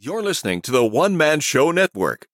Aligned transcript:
You're 0.00 0.22
listening 0.22 0.62
to 0.62 0.70
the 0.70 0.86
One 0.86 1.16
Man 1.16 1.40
Show 1.40 1.72
Network. 1.72 2.28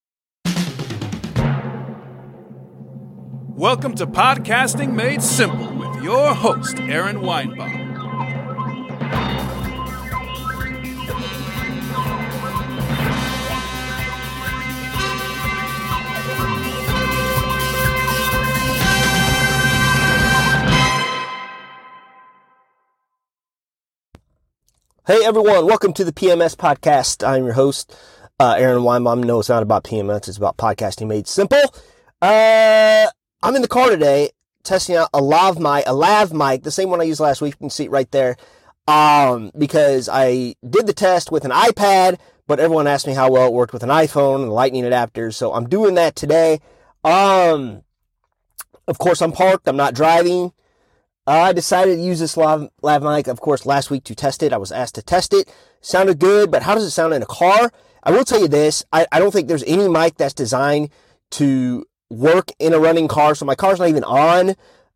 Welcome 3.57 3.95
to 3.95 4.07
Podcasting 4.07 4.93
Made 4.93 5.23
Simple 5.23 5.73
with 5.75 6.03
your 6.03 6.35
host, 6.35 6.79
Aaron 6.81 7.23
Weinbaum. 7.23 7.84
Hey 25.07 25.23
everyone, 25.23 25.67
welcome 25.67 25.93
to 25.93 26.05
the 26.05 26.15
PMS 26.15 26.57
podcast. 26.57 27.29
I'm 27.29 27.45
your 27.45 27.53
host, 27.53 27.95
uh, 28.41 28.55
Aaron 28.57 28.85
Weinbaum. 28.85 29.23
No, 29.23 29.39
it's 29.39 29.51
not 29.51 29.63
about 29.63 29.85
PMS, 29.85 30.29
it's 30.29 30.39
about 30.39 30.57
podcasting 30.57 31.09
made 31.09 31.29
simple. 31.29 31.61
Uh, 32.23 33.09
I'm 33.43 33.55
in 33.55 33.61
the 33.61 33.69
car 33.69 33.91
today 33.91 34.31
testing 34.63 34.97
out 34.97 35.11
a 35.13 35.21
lav 35.21 35.61
mic, 35.61 35.85
a 35.87 35.93
lav 35.93 36.33
mic, 36.33 36.63
the 36.63 36.71
same 36.71 36.89
one 36.89 37.03
I 37.03 37.05
used 37.05 37.21
last 37.21 37.43
week. 37.43 37.53
You 37.53 37.59
can 37.59 37.69
see 37.69 37.85
it 37.85 37.91
right 37.91 38.11
there. 38.13 38.39
Um, 38.89 39.51
because 39.59 40.09
I 40.11 40.55
did 40.67 40.87
the 40.87 40.95
test 40.95 41.31
with 41.31 41.45
an 41.45 41.51
iPad, 41.51 42.19
but 42.47 42.59
everyone 42.59 42.87
asked 42.87 43.07
me 43.07 43.13
how 43.13 43.31
well 43.31 43.49
it 43.49 43.53
worked 43.53 43.75
with 43.75 43.83
an 43.83 43.91
iPhone 43.91 44.45
and 44.45 44.53
lightning 44.55 44.85
adapters. 44.85 45.35
So 45.35 45.53
I'm 45.53 45.69
doing 45.69 45.97
that 45.97 46.17
today. 46.17 46.63
Um, 47.05 47.83
of 48.89 48.97
course 48.97 49.21
I'm 49.21 49.33
parked. 49.33 49.69
I'm 49.69 49.77
not 49.77 49.93
driving. 49.93 50.55
I 51.27 51.53
decided 51.53 51.97
to 51.97 52.03
use 52.03 52.19
this 52.19 52.37
lav, 52.37 52.69
lav 52.83 53.03
mic, 53.03 53.29
of 53.29 53.41
course, 53.41 53.65
last 53.65 53.91
week 53.91 54.05
to 54.05 54.15
test 54.15 54.43
it. 54.43 54.53
I 54.53 54.59
was 54.59 54.73
asked 54.73 54.97
to 54.97 55.03
test 55.03 55.33
it. 55.33 55.53
Sounded 55.81 56.19
good, 56.19 56.51
but 56.51 56.63
how 56.63 56.75
does 56.75 56.85
it 56.85 56.91
sound 56.91 57.15
in 57.15 57.23
a 57.23 57.27
car? 57.27 57.73
I 58.03 58.11
will 58.11 58.25
tell 58.25 58.41
you 58.41 58.49
this. 58.49 58.85
I, 58.93 59.07
I 59.11 59.19
don't 59.19 59.31
think 59.31 59.49
there's 59.49 59.65
any 59.65 59.89
mic 59.89 60.17
that's 60.17 60.35
designed 60.35 60.91
to 61.33 61.87
work 62.11 62.51
in 62.59 62.75
a 62.75 62.79
running 62.79 63.09
car. 63.09 63.35
So 63.35 63.47
my 63.47 63.55
car's 63.55 63.79
not 63.79 63.89
even 63.89 64.05
on. 64.05 64.51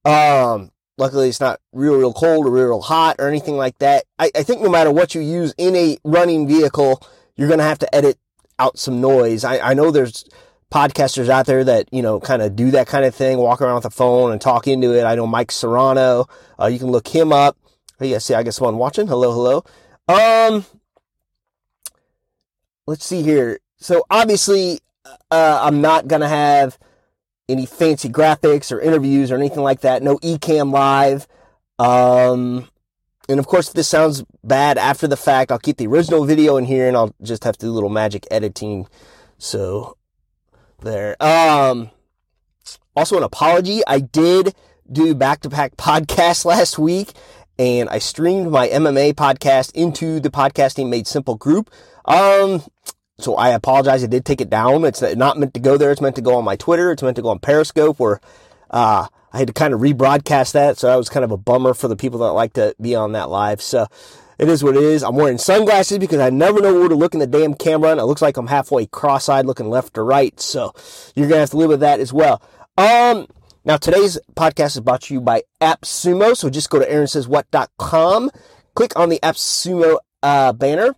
Um, 0.05 0.71
luckily 0.99 1.29
it's 1.29 1.41
not 1.41 1.61
real, 1.73 1.97
real 1.97 2.13
cold 2.13 2.47
or 2.47 2.51
real, 2.51 2.67
real 2.67 2.81
hot 2.83 3.17
or 3.19 3.29
anything 3.29 3.57
like 3.57 3.79
that. 3.79 4.05
I, 4.19 4.31
I 4.35 4.43
think 4.43 4.61
no 4.61 4.69
matter 4.69 4.91
what 4.91 5.15
you 5.15 5.23
use 5.23 5.55
in 5.57 5.75
a 5.75 5.97
running 6.05 6.47
vehicle, 6.47 7.03
you're 7.37 7.49
going 7.49 7.59
to 7.59 7.65
have 7.65 7.79
to 7.79 7.95
edit 7.95 8.19
out 8.59 8.79
some 8.79 9.01
noise. 9.01 9.45
I, 9.45 9.71
I 9.71 9.75
know 9.75 9.91
there's 9.91 10.25
podcasters 10.73 11.29
out 11.29 11.47
there 11.47 11.65
that, 11.65 11.89
you 11.93 12.03
know, 12.03 12.21
kind 12.21 12.43
of 12.43 12.55
do 12.55 12.71
that 12.73 12.87
kind 12.87 13.05
of 13.05 13.15
thing, 13.15 13.39
walk 13.39 13.61
around 13.61 13.77
with 13.77 13.87
a 13.87 13.91
phone 13.91 14.33
and 14.33 14.41
talk 14.41 14.67
into 14.67 14.95
it. 14.95 15.05
I 15.05 15.15
know 15.15 15.27
Mike 15.27 15.51
Serrano. 15.51 16.27
Uh, 16.61 16.67
you 16.67 16.79
can 16.79 16.91
look 16.91 17.09
him 17.09 17.33
up. 17.33 17.57
Oh, 18.01 18.05
yeah, 18.05 18.19
see, 18.19 18.35
I 18.35 18.43
guess 18.43 18.57
someone 18.57 18.77
watching. 18.77 19.07
Hello, 19.07 19.33
hello. 19.33 19.65
Um, 20.09 20.65
let's 22.87 23.05
see 23.05 23.23
here. 23.23 23.61
So 23.79 24.05
obviously, 24.11 24.81
uh, 25.31 25.61
I'm 25.63 25.81
not 25.81 26.09
going 26.09 26.23
to 26.23 26.29
have 26.29 26.79
any 27.49 27.67
fancy 27.67 28.09
graphics 28.09 28.71
or 28.71 28.81
interviews 28.81 29.31
or 29.31 29.37
anything 29.37 29.63
like 29.63 29.81
that. 29.81 30.03
No 30.03 30.19
Ecamm 30.19 30.73
Live. 30.73 31.27
Um, 31.79 32.69
and 33.29 33.39
of 33.39 33.47
course, 33.47 33.69
if 33.69 33.75
this 33.75 33.89
sounds 33.89 34.25
bad 34.45 34.79
after 34.79 35.07
the 35.07 35.17
fact, 35.17 35.51
I'll 35.51 35.59
keep 35.59 35.77
the 35.77 35.87
original 35.87 36.25
video 36.25 36.57
in 36.57 36.65
here 36.65 36.89
and 36.89 36.97
I'll 36.97 37.15
just 37.23 37.45
have 37.45 37.57
to 37.59 37.67
do 37.67 37.71
a 37.71 37.75
little 37.75 37.89
magic 37.89 38.27
editing. 38.31 38.87
So 39.39 39.97
there. 40.81 41.21
Um, 41.23 41.91
also 42.97 43.17
an 43.17 43.23
apology. 43.23 43.83
I 43.87 44.01
did 44.01 44.55
do 44.91 45.15
back 45.15 45.41
to 45.41 45.49
back 45.49 45.77
podcasts 45.77 46.45
last 46.45 46.79
week 46.79 47.13
and 47.59 47.89
I 47.89 47.99
streamed 47.99 48.51
my 48.51 48.69
MMA 48.69 49.15
podcast 49.15 49.73
into 49.75 50.21
the 50.21 50.31
podcasting 50.31 50.89
made 50.89 51.07
simple 51.07 51.35
group. 51.35 51.71
Um, 52.05 52.63
so 53.19 53.35
I 53.35 53.51
apologize. 53.51 54.05
I 54.05 54.07
did 54.07 54.25
take 54.25 54.41
it 54.41 54.49
down. 54.49 54.85
It's 54.85 55.03
not 55.03 55.39
meant 55.39 55.55
to 55.55 55.61
go 55.61 55.77
there. 55.77 55.91
It's 55.91 56.01
meant 56.01 56.17
to 56.17 56.23
go 56.23 56.37
on 56.37 56.45
my 56.45 56.57
Twitter. 56.57 56.93
It's 56.93 57.03
meant 57.03 57.17
to 57.17 57.23
go 57.23 57.31
on 57.31 57.41
Periscope 57.41 57.99
where, 57.99 58.21
uh, 58.71 59.09
I 59.31 59.39
had 59.39 59.49
to 59.49 59.53
kind 59.53 59.75
of 59.75 59.81
rebroadcast 59.81 60.53
that. 60.53 60.79
So 60.79 60.87
that 60.87 60.97
was 60.97 61.09
kind 61.09 61.25
of 61.25 61.31
a 61.31 61.37
bummer 61.37 61.75
for 61.75 61.89
the 61.89 61.97
people 61.97 62.21
that 62.21 62.33
like 62.33 62.55
to 62.55 62.75
be 62.81 62.95
on 62.95 63.13
that 63.13 63.29
live. 63.29 63.61
So 63.61 63.87
it 64.39 64.49
is 64.49 64.63
what 64.63 64.77
it 64.77 64.83
is. 64.83 65.03
I'm 65.03 65.17
wearing 65.17 65.39
sunglasses 65.39 65.99
because 65.99 66.21
I 66.21 66.31
never 66.31 66.61
know 66.61 66.75
where 66.75 66.89
to 66.89 66.95
look 66.95 67.15
in 67.15 67.21
the 67.21 67.27
damn 67.27 67.55
camera 67.55 67.91
and 67.91 68.01
it 68.01 68.05
looks 68.05 68.23
like 68.23 68.37
I'm 68.37 68.47
halfway 68.47 68.87
cross-eyed 68.87 69.47
looking 69.47 69.69
left 69.69 69.99
or 69.99 70.05
right. 70.05 70.39
So 70.41 70.73
you're 71.15 71.29
to 71.29 71.37
have 71.37 71.51
to 71.51 71.57
live 71.57 71.69
with 71.71 71.81
that 71.81 72.01
as 72.01 72.13
well. 72.13 72.43
Um, 72.77 73.27
now 73.65 73.77
today's 73.77 74.19
podcast 74.35 74.77
is 74.77 74.81
brought 74.81 75.03
to 75.03 75.15
you 75.15 75.21
by 75.21 75.43
AppSumo. 75.61 76.37
So 76.37 76.51
just 76.51 76.71
go 76.71 76.79
to 76.79 76.87
aaronsayswhat.com, 76.87 78.31
click 78.75 78.97
on 78.97 79.09
the 79.09 79.19
AppSumo, 79.23 79.99
uh, 80.23 80.53
banner 80.53 80.95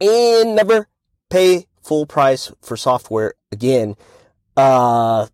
and 0.00 0.56
never 0.56 0.88
pay 1.30 1.66
full 1.82 2.06
price 2.06 2.52
for 2.62 2.76
software 2.76 3.34
again. 3.52 3.94
Uh, 4.56 5.26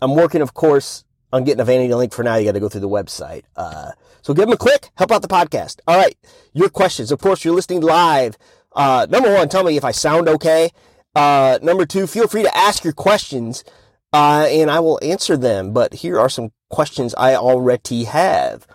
I'm 0.00 0.14
working, 0.14 0.40
of 0.40 0.54
course, 0.54 1.04
on 1.32 1.44
getting 1.44 1.60
a 1.60 1.64
vanity 1.64 1.94
link 1.94 2.12
for 2.12 2.22
now. 2.22 2.36
You 2.36 2.44
got 2.44 2.52
to 2.52 2.60
go 2.60 2.68
through 2.68 2.82
the 2.82 2.88
website. 2.88 3.44
Uh, 3.56 3.92
so 4.22 4.34
give 4.34 4.46
them 4.46 4.52
a 4.52 4.56
click, 4.56 4.90
help 4.96 5.10
out 5.10 5.22
the 5.22 5.28
podcast. 5.28 5.80
All 5.86 5.96
right. 5.96 6.16
Your 6.52 6.68
questions. 6.68 7.10
Of 7.10 7.20
course, 7.20 7.44
you're 7.44 7.54
listening 7.54 7.80
live. 7.80 8.36
Uh, 8.74 9.06
number 9.08 9.32
one, 9.32 9.48
tell 9.48 9.64
me 9.64 9.76
if 9.76 9.84
I 9.84 9.90
sound 9.90 10.28
okay. 10.28 10.70
Uh, 11.14 11.58
number 11.62 11.84
two, 11.84 12.06
feel 12.06 12.28
free 12.28 12.42
to 12.42 12.56
ask 12.56 12.84
your 12.84 12.92
questions, 12.92 13.64
uh, 14.12 14.46
and 14.48 14.70
I 14.70 14.80
will 14.80 14.98
answer 15.02 15.36
them. 15.36 15.72
But 15.72 15.94
here 15.94 16.18
are 16.18 16.28
some 16.28 16.52
questions 16.70 17.14
I 17.16 17.34
already 17.34 18.04
have. 18.04 18.66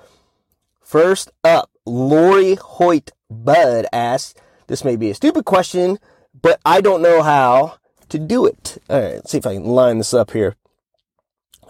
First 0.82 1.32
up, 1.44 1.72
Lori 1.86 2.56
Hoyt 2.56 3.12
Bud 3.30 3.88
asks, 3.92 4.36
this 4.68 4.84
may 4.84 4.96
be 4.96 5.10
a 5.10 5.16
stupid 5.16 5.46
question, 5.46 5.98
but 6.40 6.60
I 6.66 6.82
don't 6.82 7.02
know 7.02 7.24
how 7.24 7.78
to 8.10 8.20
do 8.20 8.46
it. 8.46 8.78
All 8.90 9.00
right, 9.02 9.16
let's 9.16 9.32
see 9.32 9.38
if 9.38 9.48
I 9.48 9.56
can 9.56 9.66
line 9.66 9.98
this 9.98 10.14
up 10.14 10.32
here. 10.32 10.56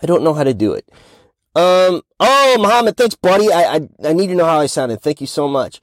I 0.02 0.06
don't 0.06 0.24
know 0.24 0.34
how 0.34 0.44
to 0.44 0.53
do 0.53 0.74
it. 0.74 0.88
Um, 1.56 2.02
oh, 2.19 2.58
Muhammad, 2.59 2.97
thanks, 2.97 3.16
buddy. 3.16 3.52
I, 3.52 3.75
I, 3.75 4.09
I 4.09 4.13
need 4.13 4.28
to 4.28 4.35
know 4.35 4.46
how 4.46 4.59
I 4.59 4.68
sounded. 4.68 5.02
Thank 5.02 5.22
you 5.22 5.28
so 5.28 5.47
much. 5.47 5.81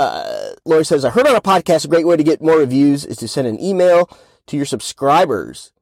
Uh, 0.00 0.54
Lori 0.64 0.84
says, 0.84 1.04
I 1.04 1.10
heard 1.10 1.26
on 1.28 1.36
a 1.36 1.40
podcast 1.40 1.84
a 1.84 1.88
great 1.88 2.06
way 2.06 2.16
to 2.16 2.24
get 2.24 2.42
more 2.42 2.58
reviews 2.58 3.04
is 3.04 3.16
to 3.18 3.28
send 3.28 3.46
an 3.46 3.60
email 3.60 4.10
to 4.46 4.56
your 4.56 4.66
subscribers. 4.66 5.72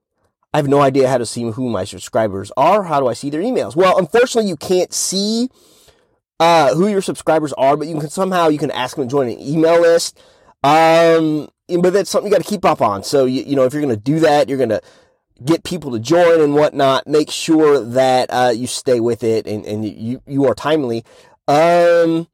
I 0.52 0.58
have 0.58 0.68
no 0.68 0.80
idea 0.80 1.08
how 1.08 1.18
to 1.18 1.24
see 1.24 1.42
who 1.50 1.70
my 1.70 1.84
subscribers 1.84 2.52
are. 2.56 2.82
How 2.82 3.00
do 3.00 3.06
I 3.06 3.14
see 3.14 3.30
their 3.30 3.40
emails? 3.40 3.76
Well, 3.76 3.96
unfortunately, 3.96 4.50
you 4.50 4.56
can't 4.56 4.92
see 4.92 5.48
uh, 6.40 6.74
who 6.74 6.88
your 6.88 7.02
subscribers 7.02 7.52
are, 7.54 7.76
but 7.76 7.86
you 7.86 7.98
can 7.98 8.10
somehow 8.10 8.48
you 8.48 8.58
can 8.58 8.70
ask 8.72 8.96
them 8.96 9.06
to 9.06 9.10
join 9.10 9.28
an 9.28 9.40
email 9.40 9.80
list. 9.80 10.20
Um, 10.62 11.48
but 11.68 11.92
that's 11.92 12.10
something 12.10 12.30
you 12.30 12.36
got 12.36 12.44
to 12.44 12.50
keep 12.50 12.64
up 12.64 12.82
on. 12.82 13.04
So 13.04 13.24
you, 13.24 13.42
you 13.42 13.56
know 13.56 13.64
if 13.64 13.72
you're 13.72 13.82
going 13.82 13.94
to 13.94 14.00
do 14.00 14.18
that, 14.20 14.48
you're 14.48 14.58
going 14.58 14.70
to 14.70 14.82
get 15.44 15.64
people 15.64 15.92
to 15.92 15.98
join 15.98 16.40
and 16.40 16.54
whatnot. 16.54 17.06
Make 17.06 17.30
sure 17.30 17.80
that 17.80 18.30
uh, 18.30 18.52
you 18.54 18.66
stay 18.66 19.00
with 19.00 19.22
it 19.22 19.46
and, 19.46 19.64
and 19.64 19.84
you 19.84 20.22
you 20.26 20.46
are 20.46 20.54
timely. 20.54 21.04
Um, 21.48 22.28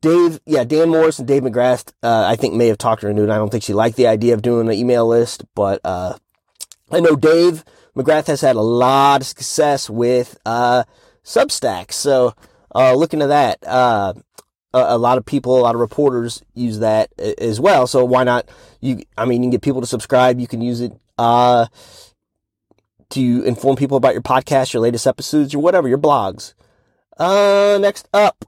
Dave, 0.00 0.40
yeah, 0.46 0.64
Dan 0.64 0.88
Morris 0.88 1.18
and 1.18 1.28
Dave 1.28 1.42
McGrath, 1.42 1.92
uh, 2.02 2.24
I 2.26 2.36
think 2.36 2.54
may 2.54 2.68
have 2.68 2.78
talked 2.78 3.02
to 3.02 3.06
her 3.06 3.10
and 3.10 3.32
I 3.32 3.36
don't 3.36 3.50
think 3.50 3.64
she 3.64 3.74
liked 3.74 3.96
the 3.96 4.06
idea 4.06 4.32
of 4.34 4.42
doing 4.42 4.66
an 4.66 4.74
email 4.74 5.06
list, 5.06 5.44
but 5.54 5.80
uh, 5.84 6.14
I 6.90 7.00
know 7.00 7.16
Dave 7.16 7.64
McGrath 7.94 8.26
has 8.28 8.40
had 8.40 8.56
a 8.56 8.62
lot 8.62 9.20
of 9.20 9.26
success 9.26 9.90
with 9.90 10.38
uh, 10.46 10.84
Substack. 11.22 11.92
So 11.92 12.34
uh, 12.74 12.94
looking 12.94 13.20
at 13.20 13.28
that, 13.28 13.58
uh, 13.66 14.14
a, 14.72 14.78
a, 14.78 14.98
lot 14.98 15.18
of 15.18 15.26
people, 15.26 15.58
a 15.58 15.60
lot 15.60 15.74
of 15.74 15.80
reporters 15.80 16.42
use 16.54 16.78
that 16.78 17.12
as 17.18 17.60
well. 17.60 17.86
So 17.86 18.04
why 18.04 18.24
not? 18.24 18.48
You, 18.80 19.02
I 19.18 19.26
mean, 19.26 19.42
you 19.42 19.46
can 19.46 19.50
get 19.50 19.62
people 19.62 19.82
to 19.82 19.86
subscribe. 19.86 20.40
You 20.40 20.46
can 20.46 20.62
use 20.62 20.80
it 20.80 20.92
uh, 21.20 21.66
to 23.10 23.42
inform 23.42 23.76
people 23.76 23.98
about 23.98 24.14
your 24.14 24.22
podcast, 24.22 24.72
your 24.72 24.80
latest 24.80 25.06
episodes, 25.06 25.54
or 25.54 25.58
whatever, 25.58 25.86
your 25.86 25.98
blogs. 25.98 26.54
Uh, 27.18 27.76
next 27.78 28.08
up, 28.14 28.46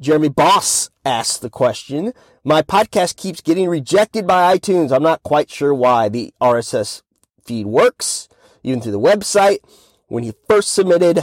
Jeremy 0.00 0.28
Boss 0.28 0.90
asks 1.04 1.38
the 1.38 1.50
question. 1.50 2.12
My 2.42 2.62
podcast 2.62 3.16
keeps 3.16 3.40
getting 3.40 3.68
rejected 3.68 4.26
by 4.26 4.56
iTunes. 4.56 4.90
I'm 4.90 5.04
not 5.04 5.22
quite 5.22 5.50
sure 5.50 5.72
why. 5.72 6.08
The 6.08 6.34
RSS 6.40 7.02
feed 7.44 7.66
works, 7.66 8.28
even 8.64 8.80
through 8.80 8.92
the 8.92 9.00
website. 9.00 9.58
When 10.08 10.24
he 10.24 10.34
first 10.48 10.72
submitted, 10.72 11.18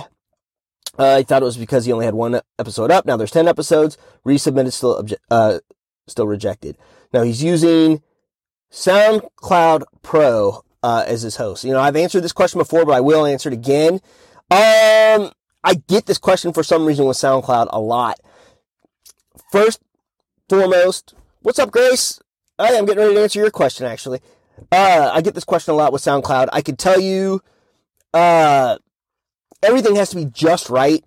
uh, 0.97 1.15
I 1.15 1.23
thought 1.23 1.41
it 1.41 1.45
was 1.45 1.57
because 1.57 1.83
he 1.85 1.91
only 1.91 2.05
had 2.05 2.15
one 2.15 2.39
episode 2.57 2.91
up. 2.91 3.05
Now 3.05 3.17
there's 3.17 3.31
10 3.31 3.47
episodes. 3.47 3.97
Resubmitted, 4.25 4.71
still, 4.71 5.05
uh, 5.29 5.59
still 6.07 6.27
rejected. 6.27 6.77
Now 7.11 7.23
he's 7.23 7.43
using 7.43 8.01
SoundCloud 8.71 9.83
Pro 10.01 10.63
uh, 10.81 11.03
as 11.05 11.21
his 11.21 11.35
host. 11.35 11.63
You 11.63 11.71
know, 11.71 11.79
I've 11.79 11.95
answered 11.95 12.21
this 12.21 12.31
question 12.31 12.59
before, 12.59 12.85
but 12.85 12.93
I 12.93 13.01
will 13.01 13.25
answer 13.25 13.49
it 13.49 13.53
again. 13.53 13.95
Um, 14.49 15.31
I 15.63 15.75
get 15.87 16.05
this 16.05 16.17
question 16.17 16.53
for 16.53 16.63
some 16.63 16.85
reason 16.85 17.05
with 17.05 17.17
SoundCloud 17.17 17.67
a 17.69 17.79
lot. 17.79 18.19
First, 19.51 19.81
foremost, 20.49 21.13
what's 21.41 21.59
up, 21.59 21.71
Grace? 21.71 22.19
Hey, 22.57 22.77
I'm 22.77 22.85
getting 22.85 23.03
ready 23.03 23.15
to 23.15 23.21
answer 23.21 23.39
your 23.39 23.51
question, 23.51 23.85
actually. 23.85 24.21
Uh, 24.71 25.11
I 25.13 25.21
get 25.21 25.35
this 25.35 25.43
question 25.43 25.73
a 25.73 25.77
lot 25.77 25.91
with 25.91 26.01
SoundCloud. 26.01 26.49
I 26.53 26.61
could 26.61 26.79
tell 26.79 26.99
you, 26.99 27.41
uh, 28.13 28.77
everything 29.61 29.95
has 29.95 30.09
to 30.11 30.15
be 30.15 30.25
just 30.25 30.69
right. 30.69 31.03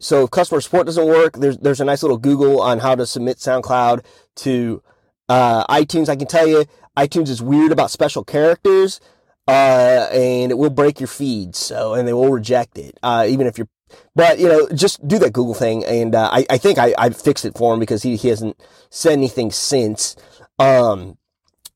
So 0.00 0.24
if 0.24 0.30
customer 0.30 0.60
support 0.60 0.86
doesn't 0.86 1.06
work, 1.06 1.38
there's, 1.38 1.58
there's 1.58 1.80
a 1.80 1.84
nice 1.84 2.02
little 2.02 2.18
Google 2.18 2.60
on 2.60 2.80
how 2.80 2.94
to 2.94 3.06
submit 3.06 3.38
SoundCloud 3.38 4.04
to 4.36 4.82
Uh, 5.28 5.64
iTunes, 5.66 6.08
I 6.08 6.16
can 6.16 6.26
tell 6.26 6.46
you, 6.46 6.64
iTunes 6.96 7.28
is 7.28 7.42
weird 7.42 7.72
about 7.72 7.90
special 7.90 8.24
characters, 8.24 9.00
uh, 9.48 10.08
and 10.12 10.50
it 10.52 10.58
will 10.58 10.70
break 10.70 11.00
your 11.00 11.06
feed. 11.06 11.56
So, 11.56 11.94
and 11.94 12.06
they 12.06 12.12
will 12.12 12.30
reject 12.30 12.78
it, 12.78 12.98
uh, 13.02 13.26
even 13.28 13.46
if 13.46 13.58
you're, 13.58 13.68
but 14.14 14.38
you 14.38 14.48
know, 14.48 14.68
just 14.74 15.06
do 15.06 15.18
that 15.18 15.32
Google 15.32 15.54
thing. 15.54 15.84
And, 15.84 16.14
uh, 16.14 16.28
I, 16.32 16.46
I 16.50 16.58
think 16.58 16.78
I, 16.78 16.94
I 16.98 17.10
fixed 17.10 17.44
it 17.44 17.56
for 17.56 17.74
him 17.74 17.80
because 17.80 18.02
he, 18.02 18.16
he 18.16 18.28
hasn't 18.28 18.60
said 18.90 19.12
anything 19.12 19.50
since. 19.50 20.16
Um, 20.58 21.18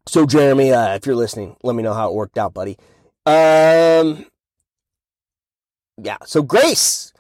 so 0.07 0.25
Jeremy, 0.25 0.73
uh, 0.73 0.95
if 0.95 1.07
you're 1.07 1.17
listening, 1.17 1.57
let 1.63 1.75
me 1.75 1.83
know 1.83 1.95
how 1.95 2.09
it 2.09 2.15
worked 2.15 2.39
out, 2.39 2.55
buddy. 2.55 2.79
Um, 3.27 4.27
yeah. 6.03 6.17
So 6.25 6.43
Grace, 6.43 7.13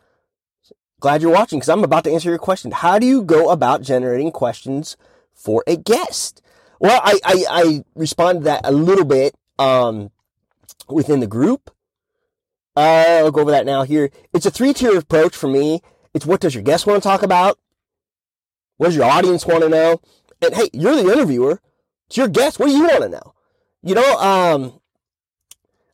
glad 1.00 1.20
you're 1.20 1.32
watching 1.32 1.58
because 1.58 1.68
I'm 1.68 1.84
about 1.84 2.04
to 2.04 2.10
answer 2.10 2.30
your 2.30 2.38
question. 2.38 2.70
How 2.70 2.98
do 2.98 3.06
you 3.06 3.22
go 3.22 3.50
about 3.50 3.82
generating 3.82 4.30
questions 4.30 4.96
for 5.38 5.64
a 5.66 5.76
guest? 5.76 6.42
Well, 6.80 7.00
I, 7.02 7.18
I, 7.24 7.44
I 7.48 7.84
responded 7.94 8.40
to 8.40 8.44
that 8.44 8.60
a 8.64 8.72
little 8.72 9.04
bit, 9.04 9.34
um, 9.58 10.10
within 10.88 11.20
the 11.20 11.26
group. 11.26 11.70
Uh, 12.76 13.20
I'll 13.24 13.32
go 13.32 13.40
over 13.40 13.50
that 13.50 13.66
now 13.66 13.82
here. 13.82 14.10
It's 14.32 14.46
a 14.46 14.50
three 14.50 14.72
tier 14.72 14.96
approach 14.96 15.34
for 15.34 15.48
me. 15.48 15.80
It's 16.14 16.26
what 16.26 16.40
does 16.40 16.54
your 16.54 16.62
guest 16.62 16.86
want 16.86 17.02
to 17.02 17.08
talk 17.08 17.22
about? 17.22 17.58
What 18.76 18.86
does 18.86 18.96
your 18.96 19.04
audience 19.04 19.46
want 19.46 19.62
to 19.62 19.68
know? 19.68 20.00
And 20.40 20.54
hey, 20.54 20.70
you're 20.72 20.94
the 20.94 21.12
interviewer. 21.12 21.60
It's 22.06 22.16
your 22.16 22.28
guest. 22.28 22.58
What 22.58 22.66
do 22.66 22.72
you 22.72 22.84
want 22.84 23.02
to 23.02 23.08
know? 23.08 23.34
You 23.82 23.96
know, 23.96 24.18
um, 24.18 24.80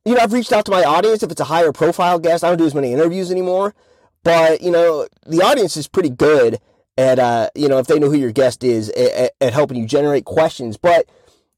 you 0.05 0.14
know, 0.14 0.20
I've 0.20 0.32
reached 0.32 0.52
out 0.52 0.67
to 0.67 0.70
my 0.70 0.85
audience. 0.85 1.23
If 1.23 1.31
it's 1.31 1.40
a 1.40 1.44
higher 1.44 1.73
profile 1.73 2.19
guest, 2.19 2.44
I 2.44 2.49
don't 2.49 2.58
do 2.58 2.67
as 2.67 2.75
many 2.75 2.93
interviews 2.93 3.31
anymore. 3.31 3.75
But, 4.23 4.61
you 4.61 4.70
know, 4.70 5.08
the 5.26 5.43
audience 5.43 5.76
is 5.76 5.88
pretty 5.88 6.11
good 6.11 6.58
at, 6.96 7.19
uh, 7.19 7.50
you 7.55 7.69
know, 7.69 7.79
if 7.79 7.87
they 7.87 7.99
know 7.99 8.11
who 8.11 8.17
your 8.17 8.32
guest 8.32 8.62
is, 8.62 8.88
at, 8.91 9.32
at 9.41 9.52
helping 9.52 9.76
you 9.76 9.87
generate 9.87 10.25
questions. 10.25 10.76
But, 10.76 11.08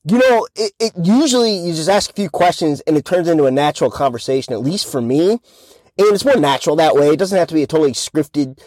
you 0.04 0.18
know, 0.18 0.46
it, 0.54 0.72
it 0.78 0.92
usually 1.02 1.56
you 1.56 1.74
just 1.74 1.88
ask 1.88 2.10
a 2.10 2.14
few 2.14 2.30
questions 2.30 2.80
and 2.86 2.96
it 2.96 3.04
turns 3.04 3.28
into 3.28 3.44
a 3.44 3.50
natural 3.50 3.90
conversation, 3.90 4.52
at 4.52 4.60
least 4.60 4.90
for 4.90 5.00
me. 5.00 5.30
And 5.98 6.12
it's 6.12 6.24
more 6.24 6.36
natural 6.36 6.76
that 6.76 6.94
way. 6.94 7.10
It 7.10 7.18
doesn't 7.18 7.38
have 7.38 7.48
to 7.48 7.54
be 7.54 7.62
a 7.62 7.66
totally 7.66 7.92
scripted 7.92 8.60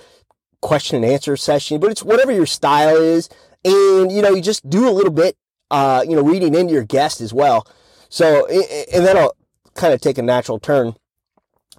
question 0.61 0.97
and 0.97 1.05
answer 1.05 1.37
session, 1.37 1.79
but 1.79 1.91
it's 1.91 2.03
whatever 2.03 2.31
your 2.31 2.45
style 2.45 2.95
is. 2.95 3.29
And, 3.63 4.11
you 4.11 4.21
know, 4.21 4.29
you 4.29 4.41
just 4.41 4.69
do 4.69 4.87
a 4.87 4.91
little 4.91 5.11
bit, 5.11 5.37
uh, 5.71 6.03
you 6.07 6.15
know, 6.15 6.23
reading 6.23 6.55
into 6.55 6.73
your 6.73 6.83
guest 6.83 7.21
as 7.21 7.33
well. 7.33 7.67
So, 8.09 8.47
and 8.47 9.05
that'll 9.05 9.35
kind 9.75 9.93
of 9.93 10.01
take 10.01 10.17
a 10.17 10.23
natural 10.23 10.59
turn. 10.59 10.95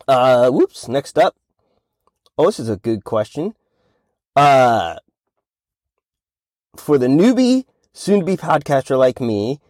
Uh, 0.06 0.50
whoops. 0.50 0.88
Next 0.88 1.18
up. 1.18 1.36
Oh, 2.38 2.46
this 2.46 2.58
is 2.58 2.68
a 2.68 2.76
good 2.76 3.04
question. 3.04 3.54
Uh, 4.36 4.96
for 6.76 6.98
the 6.98 7.06
newbie, 7.06 7.64
soon 7.92 8.20
to 8.20 8.26
be 8.26 8.36
podcaster 8.36 8.98
like 8.98 9.20
me, 9.20 9.60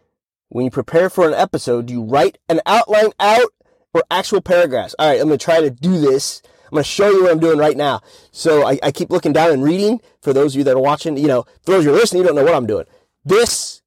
when 0.48 0.64
you 0.64 0.70
prepare 0.70 1.08
for 1.08 1.26
an 1.26 1.34
episode, 1.34 1.90
you 1.90 2.02
write 2.02 2.38
an 2.48 2.60
outline 2.66 3.12
out 3.18 3.52
or 3.94 4.02
actual 4.10 4.40
paragraphs? 4.40 4.94
All 4.98 5.08
right, 5.08 5.20
I'm 5.20 5.28
going 5.28 5.38
to 5.38 5.44
try 5.44 5.60
to 5.60 5.70
do 5.70 6.00
this. 6.00 6.42
I'm 6.64 6.70
going 6.70 6.84
to 6.84 6.88
show 6.88 7.10
you 7.10 7.22
what 7.22 7.32
I'm 7.32 7.40
doing 7.40 7.58
right 7.58 7.76
now. 7.76 8.00
So 8.30 8.66
I, 8.66 8.78
I 8.82 8.92
keep 8.92 9.10
looking 9.10 9.32
down 9.32 9.50
and 9.50 9.64
reading. 9.64 10.00
For 10.20 10.32
those 10.32 10.54
of 10.54 10.58
you 10.58 10.64
that 10.64 10.76
are 10.76 10.80
watching, 10.80 11.16
you 11.16 11.26
know, 11.26 11.44
for 11.62 11.72
those 11.72 11.86
of 11.86 11.92
you 11.92 11.92
listening, 11.92 12.22
you 12.22 12.26
don't 12.26 12.36
know 12.36 12.44
what 12.44 12.54
I'm 12.54 12.66
doing. 12.66 12.86
This 13.24 13.82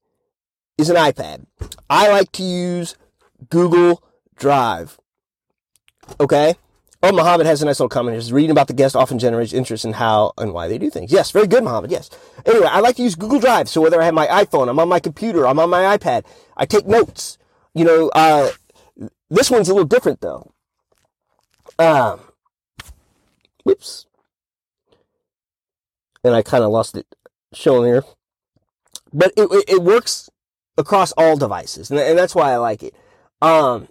is 0.78 0.90
an 0.90 0.96
iPad. 0.96 1.46
I 1.90 2.10
like 2.10 2.32
to 2.34 2.44
use 2.44 2.96
Google 3.50 4.04
Drive. 4.36 5.00
Okay? 6.20 6.56
Oh, 7.06 7.12
Muhammad 7.12 7.46
has 7.48 7.62
a 7.62 7.66
nice 7.66 7.82
little 7.82 7.90
comment. 7.90 8.16
He's 8.16 8.32
reading 8.32 8.52
about 8.52 8.68
the 8.68 8.74
guest 8.74 8.96
often 8.96 9.20
generates 9.20 9.52
interest 9.52 9.84
in 9.84 9.92
how 9.92 10.32
and 10.38 10.54
why 10.54 10.70
they 10.70 10.78
do 10.78 10.90
things. 10.90 11.12
Yes, 11.12 11.32
very 11.32 11.48
good, 11.48 11.62
Muhammad. 11.62 11.92
Yes. 11.92 12.10
Anyway, 12.46 12.66
I 12.66 12.80
like 12.80 12.96
to 12.96 13.04
use 13.04 13.16
Google 13.16 13.42
Drive. 13.42 13.68
So 13.68 13.82
whether 13.82 14.02
I 14.02 14.06
have 14.06 14.14
my 14.14 14.26
iPhone, 14.28 14.70
I'm 14.70 14.80
on 14.80 14.88
my 14.88 15.02
computer, 15.02 15.46
I'm 15.46 15.60
on 15.60 15.70
my 15.70 15.98
iPad, 15.98 16.24
I 16.56 16.66
take 16.66 16.88
notes. 16.88 17.38
You 17.74 17.84
know, 17.84 18.10
uh, 18.16 18.52
this 19.30 19.52
one's 19.52 19.68
a 19.68 19.74
little 19.74 19.88
different 19.88 20.22
though. 20.22 20.54
Um, 21.78 22.22
whoops. 23.66 24.06
And 26.24 26.34
I 26.34 26.42
kind 26.42 26.64
of 26.64 26.72
lost 26.72 26.96
it 26.96 27.06
showing 27.52 27.86
here. 27.92 28.06
But 29.12 29.34
it, 29.36 29.50
it, 29.52 29.66
it 29.68 29.84
works 29.84 30.30
across 30.78 31.12
all 31.14 31.36
devices. 31.36 31.92
And, 31.92 32.00
and 32.00 32.18
that's 32.18 32.34
why 32.34 32.54
I 32.54 32.58
like 32.58 32.82
it. 32.82 32.96
Um, 33.42 33.90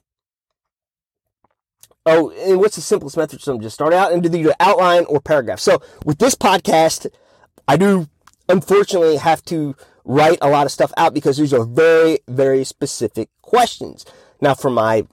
Oh, 2.04 2.30
and 2.30 2.58
what's 2.58 2.76
the 2.76 2.82
simplest 2.82 3.16
method 3.16 3.40
for? 3.40 3.58
Just 3.58 3.74
start 3.74 3.92
out 3.92 4.12
and 4.12 4.22
do 4.22 4.28
the 4.28 4.54
outline 4.58 5.04
or 5.04 5.20
paragraph. 5.20 5.60
So 5.60 5.80
with 6.04 6.18
this 6.18 6.34
podcast, 6.34 7.06
I 7.68 7.76
do 7.76 8.08
unfortunately 8.48 9.16
have 9.16 9.44
to 9.46 9.76
write 10.04 10.38
a 10.42 10.50
lot 10.50 10.66
of 10.66 10.72
stuff 10.72 10.92
out 10.96 11.14
because 11.14 11.36
these 11.36 11.54
are 11.54 11.64
very, 11.64 12.18
very 12.26 12.64
specific 12.64 13.28
questions. 13.40 14.04
Now 14.40 14.54
for 14.54 14.70
my 14.70 15.06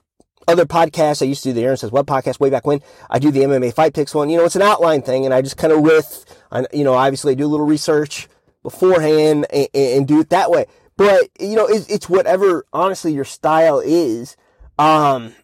other 0.48 0.66
podcasts, 0.66 1.22
I 1.22 1.26
used 1.26 1.44
to 1.44 1.50
do 1.50 1.52
the 1.52 1.62
Aaron 1.62 1.76
Says 1.76 1.92
What 1.92 2.06
podcast 2.06 2.40
way 2.40 2.50
back 2.50 2.66
when. 2.66 2.80
I 3.08 3.20
do 3.20 3.30
the 3.30 3.40
MMA 3.40 3.72
Fight 3.72 3.94
Picks 3.94 4.14
one. 4.14 4.28
You 4.28 4.38
know, 4.38 4.44
it's 4.44 4.56
an 4.56 4.62
outline 4.62 5.02
thing 5.02 5.24
and 5.24 5.32
I 5.32 5.42
just 5.42 5.56
kind 5.56 5.72
of. 5.72 6.26
I, 6.50 6.66
you 6.72 6.82
know, 6.82 6.94
obviously 6.94 7.32
I 7.32 7.36
do 7.36 7.46
a 7.46 7.48
little 7.48 7.66
research 7.66 8.28
beforehand 8.64 9.46
and, 9.52 9.68
and 9.74 10.08
do 10.08 10.18
it 10.18 10.30
that 10.30 10.50
way. 10.50 10.66
But, 10.96 11.28
you 11.38 11.54
know, 11.54 11.66
it, 11.66 11.88
it's 11.88 12.08
whatever, 12.08 12.66
honestly, 12.72 13.12
your 13.12 13.24
style 13.24 13.80
is. 13.80 14.36
Um, 14.78 15.34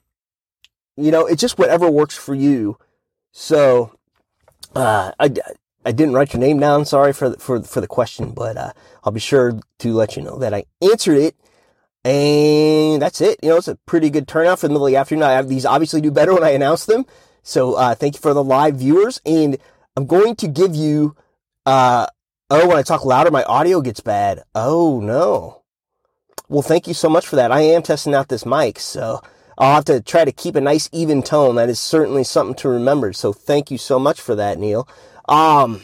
you 0.97 1.11
know, 1.11 1.27
it's 1.27 1.41
just 1.41 1.59
whatever 1.59 1.91
works 1.91 2.17
for 2.17 2.35
you. 2.35 2.79
So, 3.33 3.97
uh, 4.75 5.13
I, 5.19 5.31
I 5.85 5.93
didn't 5.93 6.15
write 6.15 6.33
your 6.33 6.41
name 6.41 6.59
down. 6.59 6.85
Sorry 6.85 7.13
for 7.13 7.31
the, 7.31 7.39
for, 7.39 7.63
for 7.63 7.81
the 7.81 7.87
question, 7.87 8.31
but, 8.31 8.57
uh, 8.57 8.73
I'll 9.05 9.13
be 9.13 9.21
sure 9.21 9.61
to 9.79 9.93
let 9.93 10.17
you 10.17 10.23
know 10.23 10.39
that 10.39 10.55
I 10.55 10.65
answered 10.83 11.19
it. 11.19 11.37
And 12.05 13.03
that's 13.03 13.21
it. 13.21 13.39
You 13.43 13.51
know, 13.51 13.57
it's 13.57 13.69
a 13.69 13.77
pretty 13.87 14.11
good 14.11 14.29
turnout 14.29 14.61
for 14.61 14.69
the 14.69 14.73
middle 14.73 14.87
of 14.87 14.93
the 14.93 14.97
afternoon. 14.97 15.25
I 15.25 15.33
have 15.33 15.49
these 15.49 15.67
obviously 15.67 16.01
do 16.01 16.11
better 16.11 16.33
when 16.35 16.45
I 16.45 16.51
announce 16.51 16.87
them. 16.87 17.05
So, 17.43 17.75
uh, 17.75 17.95
thank 17.95 18.15
you 18.15 18.21
for 18.21 18.33
the 18.33 18.45
live 18.45 18.77
viewers. 18.77 19.21
And 19.27 19.59
I'm 19.97 20.07
going 20.07 20.37
to 20.37 20.49
give 20.49 20.75
you, 20.75 21.17
uh, 21.65 22.07
oh, 22.49 22.69
when 22.69 22.77
I 22.77 22.83
talk 22.83 23.05
louder, 23.05 23.31
my 23.31 23.45
audio 23.45 23.81
gets 23.81 24.01
bad. 24.01 24.43
Oh, 24.55 25.01
no. 25.01 25.63
Well, 26.49 26.63
thank 26.63 26.87
you 26.87 26.95
so 26.95 27.09
much 27.09 27.27
for 27.27 27.37
that. 27.37 27.51
I 27.51 27.61
am 27.63 27.83
testing 27.83 28.15
out 28.15 28.29
this 28.29 28.47
mic. 28.47 28.79
So, 28.79 29.21
I'll 29.59 29.75
have 29.77 29.85
to 29.87 30.01
try 30.03 30.25
to 30.25 30.33
keep 30.33 30.55
a 30.55 30.61
nice 30.61 30.89
even 30.93 31.23
tone. 31.23 31.57
That 31.57 31.69
is 31.69 31.81
certainly 31.81 32.25
something 32.25 32.55
to 32.57 32.69
remember. 32.69 33.13
So 33.13 33.33
thank 33.33 33.71
you 33.71 33.79
so 33.79 33.99
much 33.99 34.21
for 34.21 34.35
that, 34.35 34.59
Neil. 34.59 34.87
Um, 35.29 35.81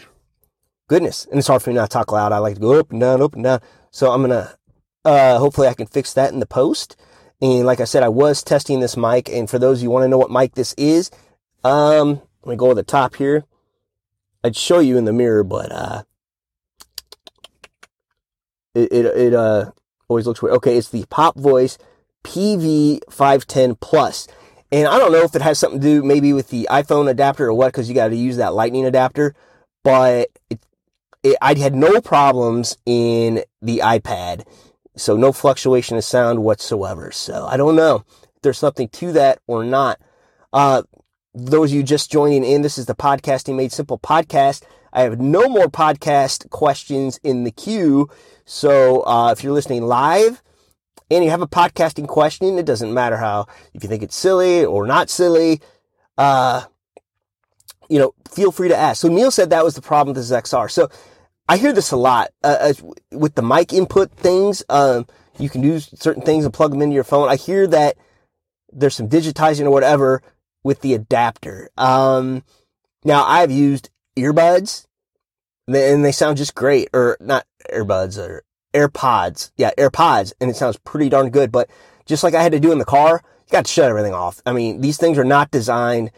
goodness. 0.88 1.26
And 1.30 1.38
it's 1.38 1.48
hard 1.48 1.62
for 1.62 1.70
me 1.70 1.76
not 1.76 1.90
to 1.90 1.94
talk 1.94 2.12
loud. 2.12 2.32
I 2.32 2.38
like 2.38 2.56
to 2.56 2.60
go 2.60 2.78
up 2.78 2.90
and 2.90 3.00
down, 3.00 3.22
up 3.22 3.34
and 3.34 3.44
down. 3.44 3.60
So 3.90 4.10
I'm 4.10 4.20
going 4.20 4.30
to, 4.30 4.56
uh, 5.04 5.38
hopefully 5.38 5.68
I 5.68 5.74
can 5.74 5.86
fix 5.86 6.12
that 6.14 6.32
in 6.32 6.40
the 6.40 6.46
post. 6.46 6.96
And 7.40 7.64
like 7.64 7.80
I 7.80 7.84
said, 7.84 8.02
I 8.02 8.08
was 8.08 8.42
testing 8.42 8.80
this 8.80 8.96
mic. 8.96 9.30
And 9.30 9.48
for 9.48 9.58
those 9.58 9.82
you 9.82 9.88
who 9.88 9.94
want 9.94 10.04
to 10.04 10.08
know 10.08 10.18
what 10.18 10.30
mic 10.30 10.54
this 10.54 10.74
is, 10.74 11.10
um, 11.64 12.20
let 12.44 12.50
me 12.50 12.56
go 12.56 12.68
to 12.68 12.74
the 12.74 12.82
top 12.82 13.16
here. 13.16 13.44
I'd 14.44 14.56
show 14.56 14.80
you 14.80 14.98
in 14.98 15.06
the 15.06 15.12
mirror, 15.12 15.44
but, 15.44 15.72
uh, 15.72 16.02
it, 18.74 18.92
it, 18.92 19.06
it 19.06 19.34
uh, 19.34 19.70
always 20.08 20.26
looks 20.26 20.42
weird. 20.42 20.56
Okay. 20.56 20.76
It's 20.76 20.90
the 20.90 21.04
Popvoice 21.04 21.78
PV510 22.24 23.80
Plus. 23.80 24.28
And 24.70 24.88
I 24.88 24.98
don't 24.98 25.12
know 25.12 25.22
if 25.22 25.34
it 25.34 25.42
has 25.42 25.58
something 25.58 25.80
to 25.80 25.86
do 25.86 26.02
maybe 26.02 26.32
with 26.32 26.48
the 26.48 26.66
iPhone 26.70 27.10
adapter 27.10 27.46
or 27.46 27.52
what, 27.52 27.68
because 27.68 27.88
you 27.88 27.94
got 27.94 28.08
to 28.08 28.16
use 28.16 28.38
that 28.38 28.54
lightning 28.54 28.86
adapter. 28.86 29.34
But 29.84 30.28
it, 30.48 30.64
it, 31.22 31.36
I 31.42 31.54
had 31.54 31.74
no 31.74 32.00
problems 32.00 32.78
in 32.86 33.42
the 33.60 33.78
iPad. 33.78 34.46
So 34.96 35.16
no 35.16 35.32
fluctuation 35.32 35.96
of 35.96 36.04
sound 36.04 36.42
whatsoever. 36.42 37.10
So 37.12 37.46
I 37.46 37.56
don't 37.56 37.76
know 37.76 38.04
if 38.34 38.42
there's 38.42 38.58
something 38.58 38.88
to 38.88 39.12
that 39.12 39.40
or 39.46 39.64
not. 39.64 40.00
Uh, 40.52 40.82
those 41.34 41.70
of 41.70 41.76
you 41.76 41.82
just 41.82 42.10
joining 42.10 42.44
in, 42.44 42.62
this 42.62 42.76
is 42.76 42.86
the 42.86 42.94
Podcasting 42.94 43.56
Made 43.56 43.72
Simple 43.72 43.98
podcast. 43.98 44.62
I 44.92 45.02
have 45.02 45.18
no 45.18 45.48
more 45.48 45.66
podcast 45.66 46.50
questions 46.50 47.18
in 47.22 47.44
the 47.44 47.50
queue. 47.50 48.10
So 48.44 49.02
uh, 49.06 49.32
if 49.32 49.42
you're 49.42 49.54
listening 49.54 49.82
live, 49.82 50.42
and 51.14 51.24
you 51.24 51.30
have 51.30 51.42
a 51.42 51.46
podcasting 51.46 52.08
question, 52.08 52.58
it 52.58 52.66
doesn't 52.66 52.92
matter 52.92 53.16
how, 53.16 53.46
if 53.74 53.82
you 53.82 53.88
think 53.88 54.02
it's 54.02 54.16
silly 54.16 54.64
or 54.64 54.86
not 54.86 55.10
silly, 55.10 55.60
uh, 56.18 56.62
you 57.88 57.98
know, 57.98 58.14
feel 58.30 58.52
free 58.52 58.68
to 58.68 58.76
ask. 58.76 59.00
So 59.00 59.08
Neil 59.08 59.30
said 59.30 59.50
that 59.50 59.64
was 59.64 59.74
the 59.74 59.82
problem 59.82 60.14
with 60.14 60.16
his 60.16 60.30
XR. 60.30 60.70
So 60.70 60.88
I 61.48 61.56
hear 61.56 61.72
this 61.72 61.90
a 61.90 61.96
lot, 61.96 62.30
uh, 62.42 62.72
with 63.10 63.34
the 63.34 63.42
mic 63.42 63.72
input 63.72 64.12
things. 64.12 64.62
Um, 64.68 65.06
you 65.38 65.48
can 65.48 65.60
do 65.60 65.80
certain 65.80 66.22
things 66.22 66.44
and 66.44 66.54
plug 66.54 66.70
them 66.70 66.82
into 66.82 66.94
your 66.94 67.04
phone. 67.04 67.28
I 67.28 67.36
hear 67.36 67.66
that 67.66 67.96
there's 68.72 68.94
some 68.94 69.08
digitizing 69.08 69.66
or 69.66 69.70
whatever 69.70 70.22
with 70.62 70.80
the 70.80 70.94
adapter. 70.94 71.70
Um, 71.76 72.44
now 73.04 73.24
I've 73.24 73.50
used 73.50 73.90
earbuds 74.16 74.86
and 75.66 76.04
they 76.04 76.12
sound 76.12 76.36
just 76.36 76.54
great 76.54 76.88
or 76.92 77.16
not 77.20 77.46
earbuds 77.70 78.18
or 78.18 78.42
AirPods. 78.74 79.52
Yeah, 79.56 79.70
AirPods. 79.78 80.32
And 80.40 80.50
it 80.50 80.56
sounds 80.56 80.76
pretty 80.78 81.08
darn 81.08 81.30
good. 81.30 81.52
But 81.52 81.70
just 82.06 82.22
like 82.22 82.34
I 82.34 82.42
had 82.42 82.52
to 82.52 82.60
do 82.60 82.72
in 82.72 82.78
the 82.78 82.84
car, 82.84 83.22
you 83.46 83.52
got 83.52 83.66
to 83.66 83.72
shut 83.72 83.88
everything 83.88 84.14
off. 84.14 84.40
I 84.46 84.52
mean, 84.52 84.80
these 84.80 84.96
things 84.96 85.18
are 85.18 85.24
not 85.24 85.50
designed 85.50 86.10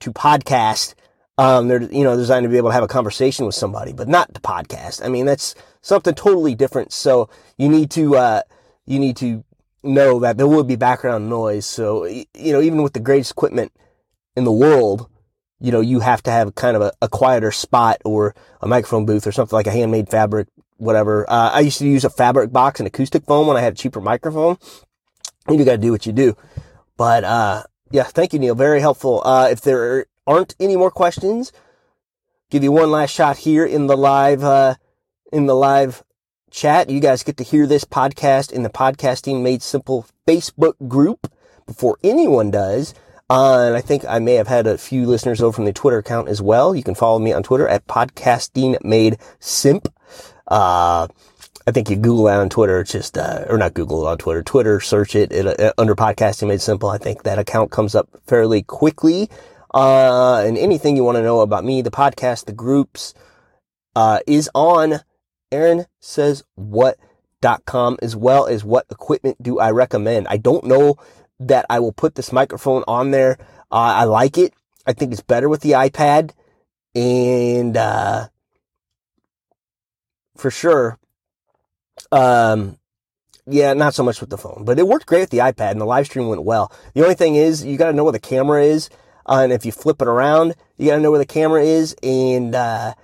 to 0.00 0.12
podcast. 0.12 0.94
Um, 1.36 1.68
they're, 1.68 1.82
you 1.82 2.04
know, 2.04 2.16
designed 2.16 2.44
to 2.44 2.48
be 2.48 2.56
able 2.56 2.70
to 2.70 2.74
have 2.74 2.82
a 2.82 2.88
conversation 2.88 3.46
with 3.46 3.54
somebody, 3.54 3.92
but 3.92 4.08
not 4.08 4.34
to 4.34 4.40
podcast. 4.40 5.04
I 5.04 5.08
mean, 5.08 5.26
that's, 5.26 5.54
something 5.80 6.14
totally 6.14 6.54
different. 6.54 6.92
So 6.92 7.28
you 7.56 7.68
need 7.68 7.90
to, 7.92 8.16
uh, 8.16 8.42
you 8.86 8.98
need 8.98 9.16
to 9.18 9.44
know 9.82 10.20
that 10.20 10.36
there 10.36 10.46
will 10.46 10.64
be 10.64 10.76
background 10.76 11.28
noise. 11.28 11.66
So, 11.66 12.04
you 12.04 12.52
know, 12.52 12.60
even 12.60 12.82
with 12.82 12.92
the 12.92 13.00
greatest 13.00 13.32
equipment 13.32 13.72
in 14.36 14.44
the 14.44 14.52
world, 14.52 15.08
you 15.60 15.72
know, 15.72 15.80
you 15.80 16.00
have 16.00 16.22
to 16.24 16.30
have 16.30 16.54
kind 16.54 16.76
of 16.76 16.82
a, 16.82 16.92
a 17.02 17.08
quieter 17.08 17.50
spot 17.50 18.00
or 18.04 18.34
a 18.60 18.66
microphone 18.66 19.06
booth 19.06 19.26
or 19.26 19.32
something 19.32 19.56
like 19.56 19.66
a 19.66 19.72
handmade 19.72 20.08
fabric, 20.08 20.48
whatever. 20.78 21.28
Uh, 21.28 21.50
I 21.52 21.60
used 21.60 21.78
to 21.78 21.86
use 21.86 22.04
a 22.04 22.10
fabric 22.10 22.50
box 22.50 22.80
and 22.80 22.86
acoustic 22.86 23.24
foam 23.24 23.46
when 23.46 23.56
I 23.56 23.60
had 23.60 23.74
a 23.74 23.76
cheaper 23.76 24.00
microphone. 24.00 24.56
You 25.48 25.64
got 25.64 25.72
to 25.72 25.78
do 25.78 25.92
what 25.92 26.06
you 26.06 26.12
do. 26.12 26.36
But, 26.96 27.24
uh, 27.24 27.62
yeah, 27.90 28.04
thank 28.04 28.32
you, 28.32 28.38
Neil. 28.38 28.54
Very 28.54 28.80
helpful. 28.80 29.22
Uh, 29.24 29.48
if 29.50 29.60
there 29.60 30.06
aren't 30.26 30.54
any 30.58 30.76
more 30.76 30.90
questions, 30.90 31.52
give 32.50 32.62
you 32.62 32.72
one 32.72 32.90
last 32.90 33.10
shot 33.10 33.38
here 33.38 33.64
in 33.64 33.86
the 33.86 33.96
live, 33.96 34.42
uh, 34.42 34.74
in 35.32 35.46
the 35.46 35.54
live 35.54 36.02
chat. 36.50 36.90
You 36.90 37.00
guys 37.00 37.22
get 37.22 37.36
to 37.38 37.44
hear 37.44 37.66
this 37.66 37.84
podcast 37.84 38.52
in 38.52 38.62
the 38.62 38.70
Podcasting 38.70 39.42
Made 39.42 39.62
Simple 39.62 40.06
Facebook 40.26 40.74
group 40.88 41.30
before 41.66 41.98
anyone 42.02 42.50
does. 42.50 42.94
Uh, 43.30 43.66
and 43.66 43.76
I 43.76 43.80
think 43.82 44.04
I 44.06 44.18
may 44.18 44.34
have 44.34 44.48
had 44.48 44.66
a 44.66 44.78
few 44.78 45.06
listeners 45.06 45.42
over 45.42 45.52
from 45.52 45.66
the 45.66 45.72
Twitter 45.72 45.98
account 45.98 46.28
as 46.28 46.40
well. 46.40 46.74
You 46.74 46.82
can 46.82 46.94
follow 46.94 47.18
me 47.18 47.32
on 47.32 47.42
Twitter 47.42 47.68
at 47.68 47.86
Podcasting 47.86 48.82
Made 48.82 49.18
Simp. 49.38 49.88
Uh, 50.48 51.06
I 51.66 51.70
think 51.70 51.90
you 51.90 51.96
Google 51.96 52.24
that 52.24 52.40
on 52.40 52.48
Twitter. 52.48 52.80
It's 52.80 52.92
just, 52.92 53.18
uh, 53.18 53.44
or 53.48 53.58
not 53.58 53.74
Google 53.74 54.06
it 54.06 54.10
on 54.10 54.18
Twitter. 54.18 54.42
Twitter, 54.42 54.80
search 54.80 55.14
it, 55.14 55.30
it 55.32 55.60
uh, 55.60 55.72
under 55.76 55.94
Podcasting 55.94 56.48
Made 56.48 56.62
Simple. 56.62 56.88
I 56.88 56.96
think 56.96 57.22
that 57.24 57.38
account 57.38 57.70
comes 57.70 57.94
up 57.94 58.08
fairly 58.26 58.62
quickly. 58.62 59.28
Uh, 59.74 60.42
and 60.46 60.56
anything 60.56 60.96
you 60.96 61.04
want 61.04 61.16
to 61.16 61.22
know 61.22 61.40
about 61.40 61.64
me, 61.64 61.82
the 61.82 61.90
podcast, 61.90 62.46
the 62.46 62.52
groups, 62.52 63.12
uh, 63.94 64.20
is 64.26 64.48
on 64.54 65.00
Aaron 65.52 65.84
says 66.00 66.42
what.com 66.54 67.98
as 68.00 68.16
well 68.16 68.46
as 68.46 68.64
what 68.64 68.86
equipment 68.90 69.42
do 69.42 69.58
I 69.58 69.70
recommend. 69.70 70.26
I 70.28 70.38
don't 70.38 70.64
know 70.64 70.96
that 71.40 71.66
I 71.68 71.80
will 71.80 71.92
put 71.92 72.14
this 72.14 72.32
microphone 72.32 72.82
on 72.88 73.10
there. 73.10 73.36
Uh, 73.70 73.92
I 73.96 74.04
like 74.04 74.38
it. 74.38 74.54
I 74.86 74.94
think 74.94 75.12
it's 75.12 75.20
better 75.20 75.48
with 75.48 75.60
the 75.60 75.72
iPad 75.72 76.30
and, 76.94 77.76
uh, 77.76 78.28
for 80.38 80.50
sure, 80.50 80.98
um, 82.10 82.78
yeah, 83.46 83.74
not 83.74 83.94
so 83.94 84.02
much 84.02 84.20
with 84.20 84.30
the 84.30 84.38
phone, 84.38 84.62
but 84.64 84.78
it 84.78 84.86
worked 84.86 85.06
great 85.06 85.20
with 85.20 85.30
the 85.30 85.38
iPad 85.38 85.72
and 85.72 85.80
the 85.80 85.86
live 85.86 86.06
stream 86.06 86.28
went 86.28 86.44
well. 86.44 86.72
The 86.94 87.02
only 87.02 87.14
thing 87.14 87.36
is 87.36 87.64
you 87.64 87.76
got 87.76 87.90
to 87.90 87.96
know 87.96 88.04
where 88.04 88.12
the 88.12 88.18
camera 88.18 88.62
is. 88.62 88.88
Uh, 89.26 89.40
and 89.42 89.52
if 89.52 89.66
you 89.66 89.72
flip 89.72 90.00
it 90.00 90.08
around, 90.08 90.54
you 90.78 90.88
got 90.88 90.96
to 90.96 91.02
know 91.02 91.10
where 91.10 91.18
the 91.18 91.26
camera 91.26 91.62
is. 91.62 91.94
And, 92.02 92.54
uh, 92.54 92.94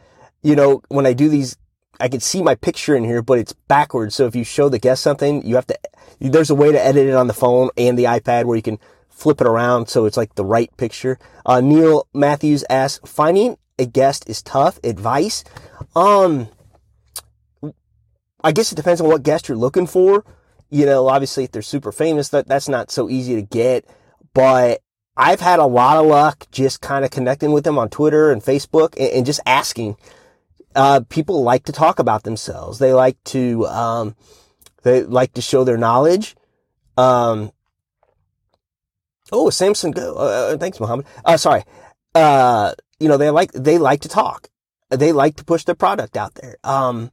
you 0.43 0.57
know, 0.57 0.83
when 0.89 1.05
I 1.05 1.13
do 1.13 1.29
these 1.29 1.59
I 2.01 2.09
can 2.09 2.21
see 2.21 2.43
my 2.43 2.55
picture 2.55 2.97
in 2.97 3.05
here, 3.05 3.23
but 3.23 3.39
it's 3.39 3.53
backwards. 3.53 4.15
So 4.15 4.27
if 4.27 4.35
you 4.35 4.45
show 4.45 4.69
the 4.69 4.79
guest 4.79 5.03
something, 5.03 5.47
you 5.47 5.55
have 5.55 5.67
to, 5.69 5.79
there's 6.21 6.51
a 6.51 6.55
way 6.55 6.73
to 6.73 6.83
edit 6.83 7.07
it 7.07 7.15
on 7.15 7.29
the 7.29 7.35
phone 7.35 7.71
and 7.77 7.99
the 7.99 8.05
iPad 8.05 8.45
where 8.45 8.57
you 8.57 8.63
can 8.63 8.79
flip 9.09 9.41
it 9.41 9.47
around 9.47 9.89
so 9.89 10.07
it's 10.07 10.17
like 10.17 10.35
the 10.35 10.45
right 10.45 10.75
picture. 10.77 11.19
Uh, 11.47 11.61
Neil 11.61 12.09
Matthews 12.13 12.65
asks, 12.69 13.09
finding 13.09 13.57
a 13.79 13.87
guest 13.87 14.29
is 14.29 14.43
tough. 14.43 14.81
Advice? 14.83 15.45
Um, 15.95 16.49
I 18.45 18.53
guess 18.53 18.71
it 18.71 18.77
depends 18.77 19.01
on 19.01 19.09
what 19.09 19.23
guest 19.23 19.49
you're 19.49 19.57
looking 19.57 19.87
for. 19.87 20.25
You 20.71 20.85
know, 20.85 21.09
obviously 21.09 21.45
if 21.45 21.53
they're 21.53 21.63
super 21.63 21.93
famous, 21.93 22.29
that, 22.29 22.47
that's 22.47 22.69
not 22.69 22.91
so 22.91 23.09
easy 23.09 23.35
to 23.37 23.43
get, 23.43 23.89
but 24.35 24.83
I've 25.17 25.41
had 25.41 25.61
a 25.61 25.67
lot 25.67 25.97
of 25.97 26.07
luck 26.07 26.47
just 26.51 26.81
kind 26.81 27.05
of 27.05 27.11
connecting 27.11 27.53
with 27.53 27.65
them 27.65 27.79
on 27.79 27.89
Twitter 27.89 28.31
and 28.31 28.43
Facebook 28.43 28.95
and, 28.99 29.11
and 29.13 29.27
just 29.27 29.41
asking, 29.47 29.97
uh, 30.75 31.01
people 31.09 31.43
like 31.43 31.65
to 31.65 31.73
talk 31.73 31.99
about 31.99 32.25
themselves. 32.25 32.79
They 32.79 32.93
like 32.93 33.17
to, 33.25 33.67
um, 33.67 34.17
they 34.83 35.05
like 35.05 35.33
to 35.35 35.41
show 35.41 35.65
their 35.65 35.79
knowledge. 35.79 36.37
Um, 36.97 37.51
oh, 39.33 39.49
Samson, 39.51 39.93
go. 39.93 40.17
Uh, 40.17 40.53
uh, 40.53 40.57
thanks, 40.59 40.81
Muhammad. 40.81 41.07
Uh, 41.25 41.37
sorry. 41.37 41.63
Uh, 42.15 42.75
you 43.01 43.09
know, 43.09 43.17
they 43.17 43.31
like, 43.31 43.53
they 43.53 43.79
like 43.79 44.03
to 44.03 44.09
talk. 44.09 44.49
They 44.91 45.13
like 45.13 45.37
to 45.37 45.45
push 45.45 45.65
their 45.65 45.75
product 45.75 46.17
out 46.17 46.35
there. 46.35 46.57
Um, 46.63 47.11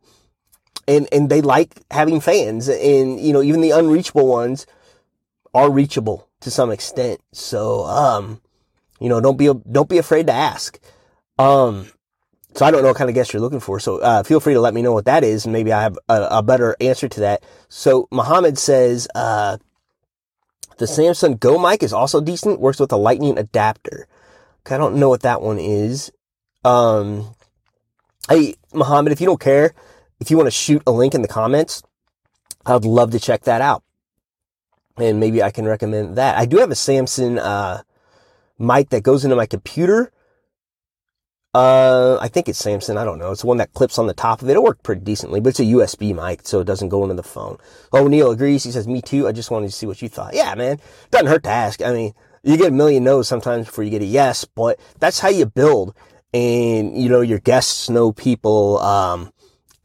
and, 0.87 1.07
and 1.11 1.29
they 1.29 1.41
like 1.41 1.81
having 1.91 2.19
fans 2.19 2.67
and, 2.67 3.19
you 3.19 3.33
know, 3.33 3.41
even 3.41 3.61
the 3.61 3.71
unreachable 3.71 4.27
ones 4.27 4.65
are 5.53 5.69
reachable 5.69 6.27
to 6.41 6.51
some 6.51 6.71
extent. 6.71 7.21
So, 7.31 7.85
um, 7.85 8.41
you 8.99 9.09
know, 9.09 9.19
don't 9.19 9.37
be, 9.37 9.51
don't 9.71 9.89
be 9.89 9.97
afraid 9.97 10.27
to 10.27 10.33
ask. 10.33 10.79
Um, 11.37 11.87
so 12.53 12.65
I 12.65 12.71
don't 12.71 12.81
know 12.81 12.89
what 12.89 12.97
kind 12.97 13.09
of 13.09 13.13
guest 13.13 13.33
you're 13.33 13.41
looking 13.41 13.59
for. 13.59 13.79
So 13.79 13.99
uh, 13.99 14.23
feel 14.23 14.39
free 14.39 14.53
to 14.53 14.61
let 14.61 14.73
me 14.73 14.81
know 14.81 14.91
what 14.91 15.05
that 15.05 15.23
is, 15.23 15.45
and 15.45 15.53
maybe 15.53 15.71
I 15.71 15.83
have 15.83 15.97
a, 16.09 16.27
a 16.31 16.43
better 16.43 16.75
answer 16.81 17.07
to 17.07 17.19
that. 17.21 17.43
So 17.69 18.07
Muhammad 18.11 18.57
says 18.57 19.07
uh, 19.15 19.57
the 20.77 20.87
Samson 20.87 21.35
Go 21.35 21.57
mic 21.57 21.81
is 21.81 21.93
also 21.93 22.19
decent. 22.19 22.59
Works 22.59 22.79
with 22.79 22.91
a 22.91 22.97
Lightning 22.97 23.37
adapter. 23.37 24.07
I 24.69 24.77
don't 24.77 24.97
know 24.97 25.09
what 25.09 25.21
that 25.21 25.41
one 25.41 25.59
is. 25.59 26.11
Um, 26.63 27.33
hey 28.29 28.55
Muhammad, 28.73 29.11
if 29.11 29.21
you 29.21 29.27
don't 29.27 29.39
care, 29.39 29.73
if 30.21 30.31
you 30.31 30.37
want 30.37 30.47
to 30.47 30.51
shoot 30.51 30.81
a 30.87 30.91
link 30.91 31.13
in 31.13 31.21
the 31.21 31.27
comments, 31.27 31.83
I'd 32.65 32.85
love 32.85 33.11
to 33.11 33.19
check 33.19 33.41
that 33.43 33.59
out, 33.59 33.83
and 34.95 35.19
maybe 35.19 35.43
I 35.43 35.51
can 35.51 35.65
recommend 35.65 36.15
that. 36.15 36.37
I 36.37 36.45
do 36.45 36.57
have 36.57 36.71
a 36.71 36.75
Samson 36.75 37.37
uh, 37.37 37.81
mic 38.57 38.89
that 38.91 39.03
goes 39.03 39.25
into 39.25 39.35
my 39.35 39.45
computer 39.45 40.13
uh, 41.53 42.17
I 42.21 42.29
think 42.29 42.47
it's 42.47 42.59
Samson. 42.59 42.97
I 42.97 43.03
don't 43.03 43.19
know. 43.19 43.31
It's 43.31 43.41
the 43.41 43.47
one 43.47 43.57
that 43.57 43.73
clips 43.73 43.97
on 43.97 44.07
the 44.07 44.13
top 44.13 44.41
of 44.41 44.49
it. 44.49 44.55
It 44.55 44.63
worked 44.63 44.83
pretty 44.83 45.01
decently, 45.01 45.41
but 45.41 45.49
it's 45.49 45.59
a 45.59 45.63
USB 45.63 46.15
mic, 46.15 46.41
so 46.47 46.61
it 46.61 46.65
doesn't 46.65 46.89
go 46.89 47.03
into 47.03 47.15
the 47.15 47.23
phone. 47.23 47.57
Oh, 47.91 48.07
Neil 48.07 48.31
agrees. 48.31 48.63
He 48.63 48.71
says, 48.71 48.87
me 48.87 49.01
too. 49.01 49.27
I 49.27 49.33
just 49.33 49.51
wanted 49.51 49.67
to 49.67 49.73
see 49.73 49.85
what 49.85 50.01
you 50.01 50.07
thought. 50.07 50.33
Yeah, 50.33 50.55
man. 50.55 50.79
Doesn't 51.09 51.27
hurt 51.27 51.43
to 51.43 51.49
ask. 51.49 51.81
I 51.81 51.91
mean, 51.91 52.13
you 52.43 52.55
get 52.55 52.69
a 52.69 52.71
million 52.71 53.03
no's 53.03 53.27
sometimes 53.27 53.65
before 53.65 53.83
you 53.83 53.89
get 53.89 54.01
a 54.01 54.05
yes, 54.05 54.45
but 54.45 54.79
that's 54.99 55.19
how 55.19 55.27
you 55.27 55.45
build. 55.45 55.93
And, 56.33 56.97
you 56.97 57.09
know, 57.09 57.19
your 57.19 57.39
guests 57.39 57.89
know 57.89 58.13
people, 58.13 58.79
um, 58.79 59.33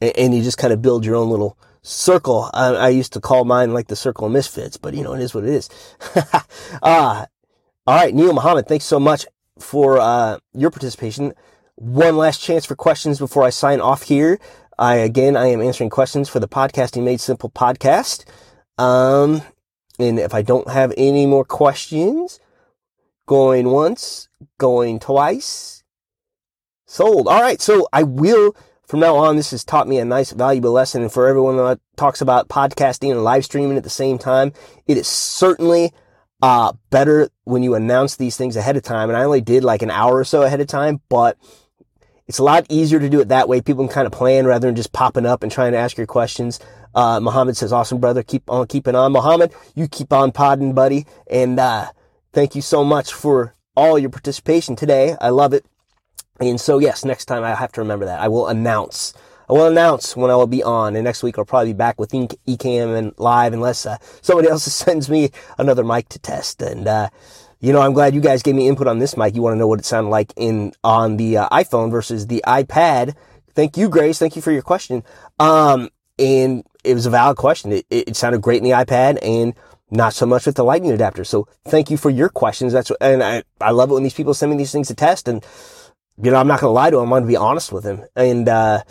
and, 0.01 0.35
you 0.35 0.43
just 0.43 0.57
kind 0.57 0.73
of 0.73 0.81
build 0.81 1.05
your 1.05 1.15
own 1.15 1.29
little 1.29 1.57
circle. 1.81 2.49
I, 2.53 2.67
I, 2.73 2.89
used 2.89 3.13
to 3.13 3.21
call 3.21 3.45
mine 3.45 3.73
like 3.73 3.87
the 3.87 3.95
circle 3.95 4.27
of 4.27 4.33
misfits, 4.33 4.77
but 4.77 4.93
you 4.93 5.03
know, 5.03 5.13
it 5.13 5.21
is 5.21 5.33
what 5.33 5.43
it 5.43 5.49
is. 5.49 5.69
uh, 6.83 7.25
all 7.87 7.95
right, 7.95 8.13
Neil 8.13 8.33
Muhammad, 8.33 8.67
thanks 8.67 8.85
so 8.85 8.99
much 8.99 9.25
for, 9.59 9.97
uh, 9.97 10.37
your 10.53 10.69
participation 10.69 11.33
one 11.77 12.17
last 12.17 12.41
chance 12.41 12.65
for 12.65 12.75
questions 12.75 13.19
before 13.19 13.43
I 13.43 13.51
sign 13.51 13.79
off 13.79 14.03
here. 14.03 14.39
I, 14.79 14.95
again, 14.95 15.37
I 15.37 15.47
am 15.47 15.61
answering 15.61 15.91
questions 15.91 16.27
for 16.27 16.39
the 16.39 16.47
Podcasting 16.47 17.03
Made 17.03 17.21
Simple 17.21 17.51
podcast. 17.51 18.25
Um, 18.79 19.43
and 19.99 20.19
if 20.19 20.33
I 20.33 20.41
don't 20.41 20.69
have 20.69 20.93
any 20.97 21.27
more 21.27 21.45
questions, 21.45 22.39
going 23.27 23.69
once, 23.69 24.27
going 24.57 24.99
twice, 24.99 25.83
sold. 26.87 27.27
All 27.27 27.41
right. 27.41 27.61
So 27.61 27.87
I 27.93 28.03
will, 28.03 28.55
from 28.87 29.01
now 29.01 29.17
on, 29.17 29.35
this 29.35 29.51
has 29.51 29.65
taught 29.65 29.87
me 29.87 29.99
a 29.99 30.05
nice, 30.05 30.31
valuable 30.31 30.71
lesson. 30.71 31.01
And 31.01 31.11
for 31.11 31.27
everyone 31.27 31.57
that 31.57 31.79
talks 31.97 32.21
about 32.21 32.47
podcasting 32.47 33.11
and 33.11 33.23
live 33.23 33.43
streaming 33.43 33.77
at 33.77 33.83
the 33.83 33.89
same 33.89 34.17
time, 34.17 34.53
it 34.87 34.97
is 34.97 35.07
certainly 35.07 35.91
uh, 36.41 36.71
better 36.89 37.29
when 37.43 37.63
you 37.63 37.75
announce 37.75 38.15
these 38.15 38.37
things 38.37 38.55
ahead 38.55 38.77
of 38.77 38.83
time. 38.83 39.09
And 39.09 39.17
I 39.17 39.23
only 39.25 39.41
did 39.41 39.63
like 39.63 39.81
an 39.81 39.91
hour 39.91 40.15
or 40.15 40.23
so 40.23 40.43
ahead 40.43 40.61
of 40.61 40.67
time, 40.67 41.01
but 41.09 41.37
it's 42.27 42.39
a 42.39 42.43
lot 42.43 42.65
easier 42.69 42.99
to 42.99 43.09
do 43.09 43.19
it 43.19 43.27
that 43.27 43.49
way. 43.49 43.59
People 43.59 43.85
can 43.85 43.93
kind 43.93 44.07
of 44.07 44.13
plan 44.13 44.45
rather 44.45 44.67
than 44.67 44.75
just 44.75 44.93
popping 44.93 45.25
up 45.25 45.43
and 45.43 45.51
trying 45.51 45.73
to 45.73 45.77
ask 45.77 45.97
your 45.97 46.07
questions. 46.07 46.59
Uh, 46.95 47.19
Muhammad 47.19 47.57
says, 47.57 47.73
awesome 47.73 47.99
brother. 47.99 48.23
Keep 48.23 48.49
on 48.49 48.67
keeping 48.67 48.95
on. 48.95 49.11
Muhammad, 49.11 49.53
you 49.75 49.89
keep 49.89 50.13
on 50.13 50.31
podding, 50.31 50.73
buddy. 50.73 51.05
And, 51.29 51.59
uh, 51.59 51.91
thank 52.31 52.55
you 52.55 52.61
so 52.61 52.85
much 52.85 53.13
for 53.13 53.53
all 53.75 53.99
your 53.99 54.09
participation 54.09 54.75
today. 54.77 55.17
I 55.19 55.29
love 55.29 55.53
it. 55.53 55.65
And 56.39 56.59
so, 56.59 56.79
yes, 56.79 57.03
next 57.03 57.25
time 57.25 57.43
I 57.43 57.55
have 57.55 57.71
to 57.73 57.81
remember 57.81 58.05
that. 58.05 58.19
I 58.19 58.27
will 58.27 58.47
announce. 58.47 59.13
I 59.49 59.53
will 59.53 59.67
announce 59.67 60.15
when 60.15 60.29
I 60.29 60.35
will 60.35 60.47
be 60.47 60.61
on. 60.61 60.95
And 60.95 61.05
next 61.05 61.23
week 61.23 61.37
I'll 61.37 61.45
probably 61.45 61.73
be 61.73 61.77
back 61.77 61.99
with 61.99 62.11
Ecamm 62.11 62.97
and 62.97 63.13
live 63.17 63.53
unless, 63.53 63.85
uh, 63.85 63.97
somebody 64.21 64.47
else 64.51 64.63
sends 64.63 65.09
me 65.09 65.31
another 65.57 65.83
mic 65.83 66.09
to 66.09 66.19
test. 66.19 66.61
And, 66.61 66.87
uh, 66.87 67.09
you 67.59 67.73
know, 67.73 67.81
I'm 67.81 67.93
glad 67.93 68.13
you 68.13 68.21
guys 68.21 68.43
gave 68.43 68.55
me 68.55 68.67
input 68.67 68.87
on 68.87 68.99
this 68.99 69.17
mic. 69.17 69.35
You 69.35 69.41
want 69.41 69.55
to 69.55 69.57
know 69.57 69.67
what 69.67 69.79
it 69.79 69.85
sounded 69.85 70.09
like 70.09 70.31
in 70.35 70.73
on 70.83 71.17
the 71.17 71.37
uh, 71.37 71.49
iPhone 71.49 71.89
versus 71.89 72.27
the 72.27 72.43
iPad. 72.45 73.15
Thank 73.55 73.77
you, 73.77 73.89
Grace. 73.89 74.19
Thank 74.19 74.35
you 74.35 74.41
for 74.41 74.51
your 74.51 74.61
question. 74.61 75.03
Um, 75.39 75.89
and 76.19 76.63
it 76.83 76.93
was 76.93 77.05
a 77.07 77.09
valid 77.09 77.37
question. 77.37 77.71
It, 77.71 77.85
it, 77.89 78.09
it 78.09 78.15
sounded 78.15 78.41
great 78.41 78.57
in 78.57 78.63
the 78.63 78.71
iPad 78.71 79.17
and 79.23 79.55
not 79.89 80.13
so 80.13 80.25
much 80.25 80.45
with 80.45 80.55
the 80.55 80.63
lightning 80.63 80.91
adapter. 80.91 81.23
So 81.23 81.47
thank 81.65 81.89
you 81.89 81.97
for 81.97 82.09
your 82.09 82.29
questions. 82.29 82.73
That's, 82.73 82.89
what, 82.89 83.01
and 83.01 83.23
I, 83.23 83.43
I 83.59 83.71
love 83.71 83.89
it 83.89 83.93
when 83.93 84.03
these 84.03 84.13
people 84.13 84.33
send 84.33 84.51
me 84.51 84.57
these 84.57 84.71
things 84.71 84.89
to 84.89 84.95
test 84.95 85.27
and, 85.27 85.43
you 86.21 86.31
know, 86.31 86.37
I'm 86.37 86.47
not 86.47 86.59
going 86.59 86.69
to 86.69 86.73
lie 86.73 86.89
to 86.89 86.97
him. 86.97 87.03
I'm 87.03 87.09
going 87.09 87.23
to 87.23 87.27
be 87.27 87.37
honest 87.37 87.71
with 87.71 87.83
him. 87.83 88.03
And, 88.15 88.49
uh, 88.49 88.83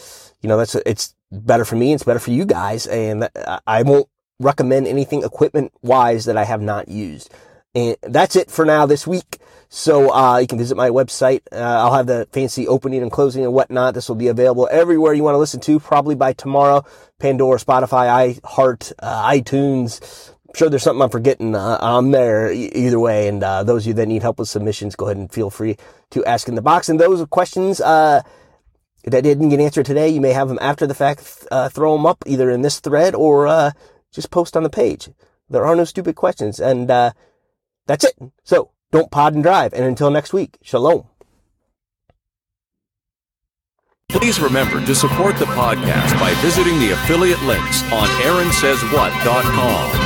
you 0.43 0.49
know, 0.49 0.57
that's, 0.57 0.75
it's 0.75 1.15
better 1.33 1.65
for 1.65 1.77
me. 1.77 1.93
It's 1.93 2.05
better 2.05 2.19
for 2.19 2.31
you 2.31 2.45
guys. 2.45 2.87
And 2.87 3.29
I 3.67 3.83
won't 3.83 4.09
recommend 4.39 4.87
anything 4.87 5.23
equipment 5.23 5.73
wise 5.83 6.27
that 6.27 6.37
I 6.37 6.45
have 6.45 6.61
not 6.61 6.89
used. 6.89 7.33
And 7.75 7.97
that's 8.03 8.37
it 8.37 8.51
for 8.51 8.65
now 8.65 8.87
this 8.87 9.07
week. 9.07 9.39
So 9.69 10.15
uh, 10.15 10.39
you 10.39 10.47
can 10.47 10.59
visit 10.59 10.77
my 10.77 10.91
website. 10.91 11.41
Uh, 11.51 11.57
I'll 11.57 11.95
have 11.95 12.07
the 12.07 12.29
fancy 12.33 12.69
opening 12.69 13.03
and 13.03 13.11
closing 13.11 13.45
and 13.45 13.53
whatnot. 13.53 13.95
This 13.95 14.09
will 14.09 14.17
be 14.17 14.29
available 14.29 14.69
everywhere 14.71 15.13
you 15.13 15.25
want 15.25 15.35
to 15.35 15.39
listen 15.39 15.61
to, 15.61 15.81
probably 15.81 16.15
by 16.15 16.33
tomorrow. 16.33 16.85
Pandora, 17.19 17.59
Spotify, 17.59 18.41
iHeart, 18.41 18.93
uh, 19.01 19.31
iTunes. 19.31 20.33
Sure 20.57 20.71
there's 20.71 20.85
something 20.85 21.03
I'm 21.03 21.11
forgetting. 21.11 21.55
Uh, 21.55 22.01
there 22.01 22.51
either 22.51 22.99
way. 22.99 23.29
And 23.29 23.45
uh, 23.45 23.63
those 23.63 23.83
of 23.83 23.89
you 23.89 23.95
that 23.95 24.07
need 24.07 24.23
help 24.23 24.39
with 24.39 24.49
submissions, 24.49 24.97
go 24.97 25.05
ahead 25.05 25.19
and 25.19 25.31
feel 25.31 25.51
free 25.51 25.77
to 26.13 26.25
ask 26.25 26.49
in 26.49 26.55
the 26.55 26.63
box. 26.63 26.89
And 26.89 26.99
those 26.99 27.23
questions 27.27 27.79
uh, 27.79 28.23
that 29.05 29.21
didn't 29.21 29.51
get 29.51 29.61
answered 29.61 29.85
today, 29.85 30.09
you 30.09 30.23
may 30.23 30.33
have 30.33 30.49
them 30.49 30.59
after 30.63 30.87
the 30.87 30.95
fact. 30.95 31.47
Uh, 31.51 31.69
throw 31.69 31.95
them 31.95 32.07
up 32.07 32.25
either 32.25 32.49
in 32.49 32.63
this 32.63 32.81
thread 32.81 33.15
or 33.15 33.47
uh, 33.47 33.73
just 34.11 34.31
post 34.31 34.57
on 34.57 34.63
the 34.63 34.71
page. 34.71 35.11
There 35.51 35.67
are 35.67 35.77
no 35.77 35.85
stupid 35.85 36.17
questions. 36.17 36.59
And 36.59 36.91
uh, 36.91 37.11
that's 37.87 38.05
it. 38.05 38.15
So 38.43 38.71
don't 38.93 39.11
pod 39.11 39.35
and 39.35 39.43
drive. 39.43 39.75
And 39.75 39.85
until 39.85 40.11
next 40.11 40.33
week, 40.33 40.57
shalom. 40.63 41.05
Please 44.09 44.41
remember 44.41 44.81
to 44.87 44.95
support 44.95 45.37
the 45.37 45.45
podcast 45.45 46.19
by 46.19 46.33
visiting 46.41 46.79
the 46.79 46.93
affiliate 46.93 47.43
links 47.43 47.83
on 47.93 48.09
AaronSaysWhat.com. 48.09 50.06